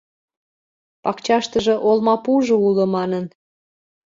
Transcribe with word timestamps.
Пакчаштыже 1.03 1.75
олмапужо 1.89 2.55
уло 2.67 2.85
манын. 2.95 3.25